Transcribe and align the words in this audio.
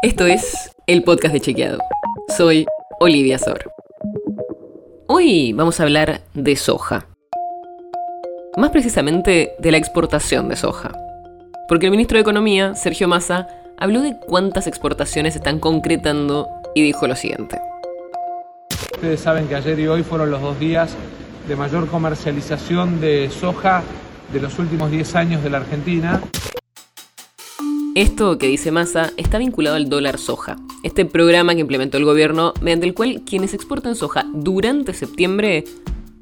Esto 0.00 0.26
es 0.26 0.70
el 0.86 1.02
podcast 1.02 1.34
de 1.34 1.40
Chequeado. 1.40 1.78
Soy 2.36 2.66
Olivia 3.00 3.36
Sor. 3.36 3.72
Hoy 5.08 5.52
vamos 5.52 5.80
a 5.80 5.82
hablar 5.82 6.20
de 6.34 6.54
soja. 6.54 7.08
Más 8.56 8.70
precisamente 8.70 9.54
de 9.58 9.72
la 9.72 9.76
exportación 9.76 10.48
de 10.48 10.54
soja. 10.54 10.92
Porque 11.66 11.86
el 11.86 11.90
ministro 11.90 12.14
de 12.14 12.20
Economía, 12.22 12.76
Sergio 12.76 13.08
Massa, 13.08 13.48
habló 13.76 14.00
de 14.00 14.16
cuántas 14.20 14.68
exportaciones 14.68 15.34
están 15.34 15.58
concretando 15.58 16.48
y 16.76 16.82
dijo 16.82 17.08
lo 17.08 17.16
siguiente. 17.16 17.60
Ustedes 18.94 19.18
saben 19.18 19.48
que 19.48 19.56
ayer 19.56 19.80
y 19.80 19.88
hoy 19.88 20.04
fueron 20.04 20.30
los 20.30 20.40
dos 20.40 20.60
días 20.60 20.94
de 21.48 21.56
mayor 21.56 21.88
comercialización 21.88 23.00
de 23.00 23.30
soja 23.30 23.82
de 24.32 24.40
los 24.40 24.60
últimos 24.60 24.92
10 24.92 25.16
años 25.16 25.42
de 25.42 25.50
la 25.50 25.58
Argentina. 25.58 26.22
Esto 27.98 28.38
que 28.38 28.46
dice 28.46 28.70
Massa 28.70 29.12
está 29.16 29.38
vinculado 29.38 29.74
al 29.74 29.88
dólar 29.88 30.18
soja, 30.18 30.56
este 30.84 31.04
programa 31.04 31.56
que 31.56 31.62
implementó 31.62 31.96
el 31.96 32.04
gobierno 32.04 32.54
mediante 32.60 32.86
el 32.86 32.94
cual 32.94 33.22
quienes 33.26 33.54
exportan 33.54 33.96
soja 33.96 34.24
durante 34.32 34.94
septiembre 34.94 35.64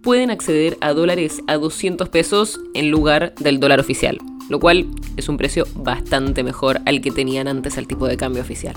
pueden 0.01 0.31
acceder 0.31 0.79
a 0.81 0.95
dólares 0.95 1.43
a 1.47 1.59
200 1.59 2.09
pesos 2.09 2.59
en 2.73 2.91
lugar 2.91 3.35
del 3.35 3.61
dólar 3.61 3.79
oficial, 3.79 4.17
lo 4.49 4.59
cual 4.59 4.87
es 5.19 5.29
un 5.29 5.37
precio 5.37 5.67
bastante 5.75 6.43
mejor 6.43 6.81
al 6.87 7.03
que 7.03 7.11
tenían 7.11 7.47
antes 7.47 7.77
al 7.77 7.87
tipo 7.87 8.07
de 8.07 8.17
cambio 8.17 8.41
oficial. 8.41 8.75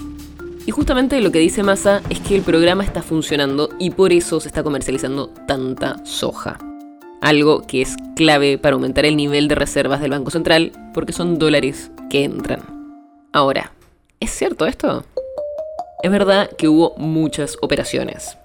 Y 0.65 0.71
justamente 0.71 1.21
lo 1.21 1.31
que 1.31 1.39
dice 1.39 1.63
Massa 1.63 2.01
es 2.09 2.19
que 2.19 2.35
el 2.35 2.41
programa 2.41 2.83
está 2.83 3.01
funcionando 3.01 3.69
y 3.79 3.91
por 3.91 4.11
eso 4.11 4.41
se 4.41 4.49
está 4.49 4.61
comercializando 4.61 5.29
tanta 5.47 6.05
soja. 6.05 6.59
Algo 7.21 7.65
que 7.65 7.81
es 7.81 7.95
clave 8.17 8.57
para 8.57 8.73
aumentar 8.73 9.05
el 9.05 9.15
nivel 9.15 9.47
de 9.47 9.55
reservas 9.55 10.01
del 10.01 10.11
Banco 10.11 10.31
Central 10.31 10.73
porque 10.93 11.13
son 11.13 11.39
dólares 11.39 11.91
que 12.09 12.25
entran. 12.25 12.78
Ahora, 13.31 13.73
¿es 14.19 14.31
cierto 14.31 14.65
esto? 14.65 15.03
Es 16.01 16.09
verdad 16.09 16.49
que 16.57 16.67
hubo 16.67 16.95
muchas 16.97 17.57
operaciones. 17.61 18.35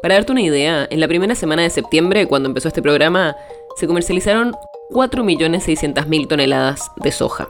Para 0.00 0.14
darte 0.14 0.30
una 0.30 0.42
idea, 0.42 0.86
en 0.88 1.00
la 1.00 1.08
primera 1.08 1.34
semana 1.34 1.62
de 1.62 1.70
septiembre, 1.70 2.26
cuando 2.26 2.48
empezó 2.48 2.68
este 2.68 2.80
programa, 2.80 3.34
se 3.76 3.88
comercializaron 3.88 4.54
4.600.000 4.90 6.28
toneladas 6.28 6.92
de 6.96 7.10
soja. 7.10 7.48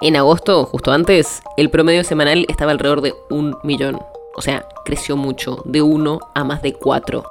En 0.00 0.16
agosto, 0.16 0.64
justo 0.64 0.90
antes, 0.90 1.40
el 1.56 1.70
promedio 1.70 2.02
semanal 2.02 2.46
estaba 2.48 2.72
alrededor 2.72 3.00
de 3.00 3.14
un 3.30 3.56
millón. 3.62 4.00
O 4.34 4.42
sea, 4.42 4.66
creció 4.84 5.16
mucho, 5.16 5.62
de 5.64 5.82
1 5.82 6.18
a 6.34 6.42
más 6.42 6.62
de 6.62 6.72
4. 6.72 7.24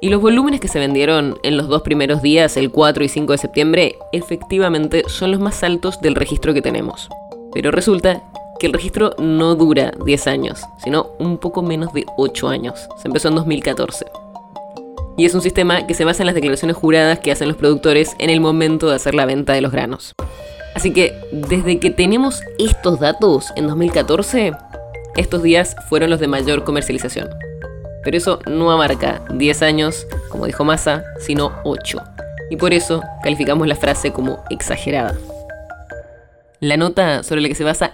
Y 0.00 0.08
los 0.08 0.20
volúmenes 0.20 0.58
que 0.58 0.66
se 0.66 0.80
vendieron 0.80 1.38
en 1.44 1.56
los 1.56 1.68
dos 1.68 1.82
primeros 1.82 2.20
días, 2.20 2.56
el 2.56 2.72
4 2.72 3.04
y 3.04 3.08
5 3.08 3.32
de 3.32 3.38
septiembre, 3.38 3.98
efectivamente 4.10 5.04
son 5.06 5.30
los 5.30 5.38
más 5.38 5.62
altos 5.62 6.00
del 6.00 6.16
registro 6.16 6.52
que 6.52 6.62
tenemos. 6.62 7.08
Pero 7.54 7.70
resulta 7.70 8.20
que 8.58 8.66
el 8.66 8.72
registro 8.72 9.14
no 9.18 9.54
dura 9.54 9.92
10 10.04 10.26
años, 10.26 10.62
sino 10.82 11.10
un 11.18 11.38
poco 11.38 11.62
menos 11.62 11.92
de 11.92 12.04
8 12.16 12.48
años. 12.48 12.88
Se 13.00 13.08
empezó 13.08 13.28
en 13.28 13.36
2014. 13.36 14.06
Y 15.16 15.24
es 15.24 15.34
un 15.34 15.42
sistema 15.42 15.86
que 15.86 15.94
se 15.94 16.04
basa 16.04 16.22
en 16.22 16.26
las 16.26 16.34
declaraciones 16.34 16.76
juradas 16.76 17.20
que 17.20 17.30
hacen 17.30 17.48
los 17.48 17.56
productores 17.56 18.16
en 18.18 18.30
el 18.30 18.40
momento 18.40 18.88
de 18.88 18.96
hacer 18.96 19.14
la 19.14 19.26
venta 19.26 19.52
de 19.52 19.60
los 19.60 19.72
granos. 19.72 20.14
Así 20.74 20.92
que 20.92 21.14
desde 21.30 21.78
que 21.78 21.90
tenemos 21.90 22.42
estos 22.58 22.98
datos 22.98 23.52
en 23.54 23.68
2014, 23.68 24.52
estos 25.16 25.42
días 25.42 25.76
fueron 25.88 26.10
los 26.10 26.18
de 26.18 26.26
mayor 26.26 26.64
comercialización. 26.64 27.30
Pero 28.02 28.16
eso 28.16 28.40
no 28.46 28.70
abarca 28.72 29.22
10 29.32 29.62
años, 29.62 30.06
como 30.28 30.46
dijo 30.46 30.64
Massa, 30.64 31.04
sino 31.20 31.52
8. 31.64 32.02
Y 32.50 32.56
por 32.56 32.74
eso 32.74 33.02
calificamos 33.22 33.68
la 33.68 33.76
frase 33.76 34.12
como 34.12 34.42
exagerada. 34.50 35.16
La 36.60 36.76
nota 36.76 37.22
sobre 37.22 37.40
la 37.40 37.48
que 37.48 37.54
se 37.54 37.64
basa 37.64 37.93